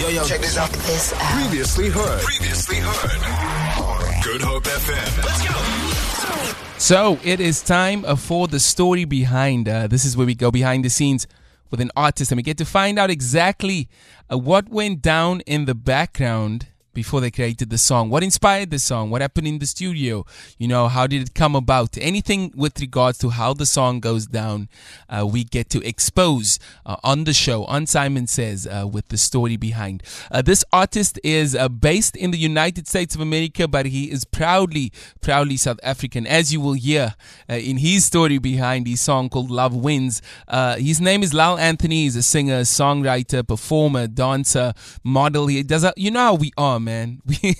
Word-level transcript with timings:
Yo, 0.00 0.08
yo, 0.08 0.24
check 0.24 0.40
this 0.40 0.56
out. 0.56 0.70
This 0.70 1.12
out. 1.12 1.42
Previously 1.42 1.90
heard. 1.90 2.22
Previously 2.22 2.76
heard. 2.76 4.24
Good 4.24 4.40
Hope 4.40 4.64
FM. 4.64 5.18
Let's 5.22 5.46
go. 5.46 6.78
So 6.78 7.18
it 7.22 7.38
is 7.38 7.60
time 7.60 8.06
uh, 8.06 8.16
for 8.16 8.48
the 8.48 8.60
story 8.60 9.04
behind. 9.04 9.68
Uh, 9.68 9.88
this 9.88 10.06
is 10.06 10.16
where 10.16 10.26
we 10.26 10.34
go 10.34 10.50
behind 10.50 10.86
the 10.86 10.88
scenes 10.88 11.26
with 11.70 11.82
an 11.82 11.90
artist 11.94 12.32
and 12.32 12.38
we 12.38 12.42
get 12.42 12.56
to 12.56 12.64
find 12.64 12.98
out 12.98 13.10
exactly 13.10 13.90
uh, 14.32 14.38
what 14.38 14.70
went 14.70 15.02
down 15.02 15.42
in 15.42 15.66
the 15.66 15.74
background 15.74 16.68
before 16.92 17.20
they 17.20 17.30
created 17.30 17.70
the 17.70 17.78
song. 17.78 18.10
What 18.10 18.22
inspired 18.22 18.70
the 18.70 18.78
song? 18.78 19.10
What 19.10 19.22
happened 19.22 19.46
in 19.46 19.58
the 19.58 19.66
studio? 19.66 20.24
You 20.58 20.68
know, 20.68 20.88
how 20.88 21.06
did 21.06 21.22
it 21.22 21.34
come 21.34 21.54
about? 21.54 21.96
Anything 21.98 22.52
with 22.56 22.80
regards 22.80 23.18
to 23.18 23.30
how 23.30 23.54
the 23.54 23.66
song 23.66 24.00
goes 24.00 24.26
down, 24.26 24.68
uh, 25.08 25.26
we 25.26 25.44
get 25.44 25.70
to 25.70 25.86
expose 25.86 26.58
uh, 26.84 26.96
on 27.04 27.24
the 27.24 27.32
show, 27.32 27.64
on 27.64 27.86
Simon 27.86 28.26
Says, 28.26 28.66
uh, 28.66 28.86
with 28.86 29.08
the 29.08 29.16
story 29.16 29.56
behind. 29.56 30.02
Uh, 30.30 30.42
this 30.42 30.64
artist 30.72 31.18
is 31.22 31.54
uh, 31.54 31.68
based 31.68 32.16
in 32.16 32.30
the 32.32 32.38
United 32.38 32.88
States 32.88 33.14
of 33.14 33.20
America, 33.20 33.68
but 33.68 33.86
he 33.86 34.10
is 34.10 34.24
proudly, 34.24 34.92
proudly 35.20 35.56
South 35.56 35.78
African, 35.82 36.26
as 36.26 36.52
you 36.52 36.60
will 36.60 36.72
hear 36.72 37.14
uh, 37.48 37.54
in 37.54 37.78
his 37.78 38.04
story 38.04 38.38
behind 38.38 38.86
his 38.86 39.00
song 39.00 39.28
called 39.28 39.50
Love 39.50 39.74
Wins. 39.74 40.22
his 40.76 41.00
name 41.00 41.22
is 41.22 41.32
Lyle 41.32 41.58
Anthony. 41.58 42.02
He's 42.04 42.16
a 42.16 42.22
singer, 42.22 42.60
songwriter, 42.60 43.46
performer, 43.46 44.06
dancer, 44.06 44.74
model. 45.04 45.46
He 45.46 45.62
does, 45.62 45.84
a, 45.84 45.92
you 45.96 46.10
know 46.10 46.20
how 46.20 46.34
we 46.34 46.52
are, 46.56 46.79
man. 46.84 47.20
We, 47.30 47.54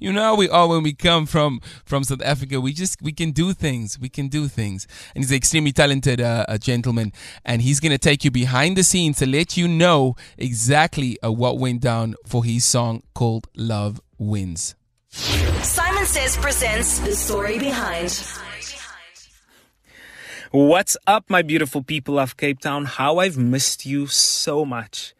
you 0.00 0.12
know 0.12 0.22
how 0.22 0.36
we 0.36 0.48
are 0.48 0.68
when 0.68 0.82
we 0.82 0.92
come 0.92 1.26
from 1.26 1.60
from 1.84 2.04
South 2.04 2.22
Africa. 2.22 2.60
We 2.60 2.72
just 2.72 3.00
we 3.00 3.12
can 3.12 3.30
do 3.30 3.52
things. 3.52 3.98
We 3.98 4.08
can 4.08 4.28
do 4.28 4.48
things. 4.48 4.86
And 5.14 5.22
he's 5.22 5.30
an 5.30 5.36
extremely 5.36 5.72
talented 5.72 6.20
uh, 6.20 6.58
gentleman, 6.58 7.12
and 7.44 7.62
he's 7.62 7.80
gonna 7.80 7.98
take 7.98 8.24
you 8.24 8.30
behind 8.30 8.76
the 8.76 8.82
scenes 8.82 9.18
to 9.18 9.26
let 9.26 9.56
you 9.56 9.68
know 9.68 10.16
exactly 10.38 11.18
uh, 11.22 11.30
what 11.30 11.58
went 11.58 11.80
down 11.80 12.14
for 12.26 12.44
his 12.44 12.64
song 12.64 13.02
called 13.14 13.46
"Love 13.56 14.00
Wins." 14.18 14.74
Simon 15.10 16.06
Says 16.06 16.36
presents 16.36 16.98
the 17.00 17.14
story 17.14 17.58
behind. 17.58 18.10
What's 20.50 20.98
up, 21.06 21.30
my 21.30 21.40
beautiful 21.40 21.82
people 21.82 22.18
of 22.18 22.36
Cape 22.36 22.60
Town? 22.60 22.84
How 22.84 23.18
I've 23.18 23.38
missed 23.38 23.86
you 23.86 24.06
so 24.06 24.66
much. 24.66 25.14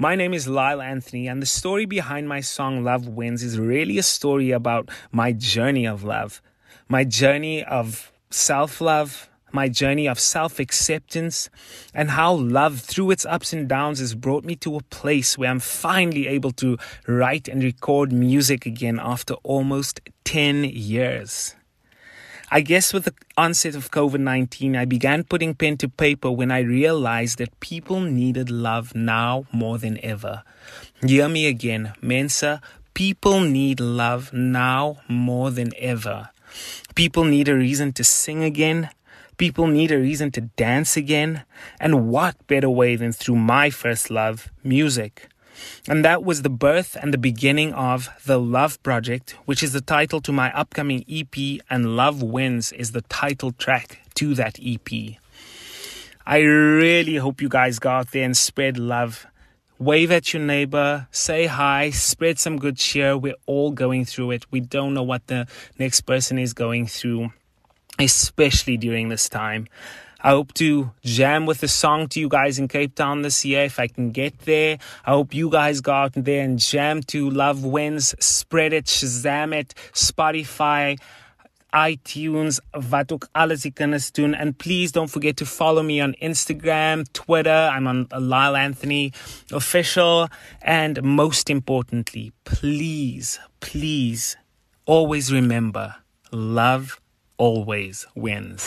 My 0.00 0.14
name 0.14 0.32
is 0.32 0.46
Lyle 0.46 0.80
Anthony, 0.80 1.26
and 1.26 1.42
the 1.42 1.46
story 1.46 1.84
behind 1.84 2.28
my 2.28 2.40
song 2.40 2.84
Love 2.84 3.08
Wins 3.08 3.42
is 3.42 3.58
really 3.58 3.98
a 3.98 4.04
story 4.04 4.52
about 4.52 4.90
my 5.10 5.32
journey 5.32 5.88
of 5.88 6.04
love, 6.04 6.40
my 6.88 7.02
journey 7.02 7.64
of 7.64 8.12
self 8.30 8.80
love, 8.80 9.28
my 9.50 9.68
journey 9.68 10.06
of 10.06 10.20
self 10.20 10.60
acceptance, 10.60 11.50
and 11.92 12.10
how 12.12 12.32
love, 12.32 12.78
through 12.78 13.10
its 13.10 13.26
ups 13.26 13.52
and 13.52 13.68
downs, 13.68 13.98
has 13.98 14.14
brought 14.14 14.44
me 14.44 14.54
to 14.54 14.76
a 14.76 14.82
place 14.82 15.36
where 15.36 15.50
I'm 15.50 15.58
finally 15.58 16.28
able 16.28 16.52
to 16.52 16.78
write 17.08 17.48
and 17.48 17.60
record 17.60 18.12
music 18.12 18.66
again 18.66 19.00
after 19.02 19.34
almost 19.42 20.00
10 20.22 20.62
years. 20.62 21.56
I 22.50 22.62
guess 22.62 22.94
with 22.94 23.04
the 23.04 23.14
onset 23.36 23.74
of 23.74 23.90
COVID 23.90 24.20
19, 24.20 24.74
I 24.74 24.86
began 24.86 25.22
putting 25.22 25.54
pen 25.54 25.76
to 25.78 25.88
paper 25.88 26.30
when 26.30 26.50
I 26.50 26.60
realized 26.60 27.36
that 27.38 27.60
people 27.60 28.00
needed 28.00 28.50
love 28.50 28.94
now 28.94 29.44
more 29.52 29.76
than 29.76 30.02
ever. 30.02 30.42
Hear 31.04 31.28
me 31.28 31.46
again, 31.46 31.92
Mensa. 32.00 32.62
People 32.94 33.40
need 33.40 33.80
love 33.80 34.32
now 34.32 34.98
more 35.08 35.50
than 35.50 35.72
ever. 35.76 36.30
People 36.94 37.24
need 37.24 37.48
a 37.48 37.54
reason 37.54 37.92
to 37.92 38.02
sing 38.02 38.42
again. 38.42 38.88
People 39.36 39.66
need 39.66 39.92
a 39.92 39.98
reason 39.98 40.30
to 40.32 40.40
dance 40.40 40.96
again. 40.96 41.44
And 41.78 42.08
what 42.08 42.34
better 42.46 42.70
way 42.70 42.96
than 42.96 43.12
through 43.12 43.36
my 43.36 43.68
first 43.68 44.10
love, 44.10 44.50
music? 44.64 45.28
And 45.88 46.04
that 46.04 46.24
was 46.24 46.42
the 46.42 46.50
birth 46.50 46.96
and 47.00 47.12
the 47.12 47.18
beginning 47.18 47.72
of 47.72 48.08
The 48.26 48.38
Love 48.38 48.82
Project, 48.82 49.36
which 49.46 49.62
is 49.62 49.72
the 49.72 49.80
title 49.80 50.20
to 50.22 50.32
my 50.32 50.52
upcoming 50.52 51.04
EP, 51.08 51.60
and 51.70 51.96
Love 51.96 52.22
Wins 52.22 52.72
is 52.72 52.92
the 52.92 53.02
title 53.02 53.52
track 53.52 54.00
to 54.14 54.34
that 54.34 54.58
EP. 54.64 55.16
I 56.26 56.40
really 56.40 57.16
hope 57.16 57.40
you 57.40 57.48
guys 57.48 57.78
go 57.78 57.88
out 57.88 58.10
there 58.10 58.24
and 58.24 58.36
spread 58.36 58.78
love. 58.78 59.26
Wave 59.78 60.10
at 60.10 60.34
your 60.34 60.42
neighbor, 60.42 61.06
say 61.10 61.46
hi, 61.46 61.90
spread 61.90 62.38
some 62.38 62.58
good 62.58 62.76
cheer. 62.76 63.16
We're 63.16 63.36
all 63.46 63.70
going 63.70 64.04
through 64.04 64.32
it. 64.32 64.44
We 64.50 64.60
don't 64.60 64.92
know 64.92 65.04
what 65.04 65.26
the 65.28 65.46
next 65.78 66.02
person 66.02 66.38
is 66.38 66.52
going 66.52 66.86
through, 66.86 67.32
especially 67.98 68.76
during 68.76 69.08
this 69.08 69.28
time. 69.28 69.68
I 70.20 70.30
hope 70.30 70.52
to 70.54 70.90
jam 71.04 71.46
with 71.46 71.62
a 71.62 71.68
song 71.68 72.08
to 72.08 72.18
you 72.18 72.28
guys 72.28 72.58
in 72.58 72.66
Cape 72.66 72.96
Town 72.96 73.22
this 73.22 73.44
year 73.44 73.64
if 73.64 73.78
I 73.78 73.86
can 73.86 74.10
get 74.10 74.36
there. 74.40 74.78
I 75.04 75.10
hope 75.10 75.32
you 75.32 75.48
guys 75.48 75.80
go 75.80 75.92
out 75.92 76.14
there 76.14 76.42
and 76.42 76.58
jam 76.58 77.02
to 77.02 77.30
Love 77.30 77.64
Wins, 77.64 78.16
spread 78.18 78.72
it, 78.72 78.86
Shazam 78.86 79.54
it, 79.54 79.74
Spotify, 79.92 80.98
iTunes, 81.72 82.58
wat 82.90 83.12
ook 83.12 83.28
alles 83.32 83.62
jy. 83.62 83.72
And 84.34 84.58
please 84.58 84.90
don't 84.90 85.10
forget 85.10 85.36
to 85.36 85.46
follow 85.46 85.82
me 85.84 86.00
on 86.00 86.14
Instagram, 86.20 87.06
Twitter. 87.12 87.70
I'm 87.72 87.86
on 87.86 88.08
Lyle 88.18 88.56
Anthony 88.56 89.12
official. 89.52 90.28
And 90.62 91.00
most 91.02 91.48
importantly, 91.48 92.32
please, 92.44 93.38
please 93.60 94.36
always 94.84 95.32
remember 95.32 95.94
love 96.32 97.00
always 97.36 98.04
wins. 98.16 98.66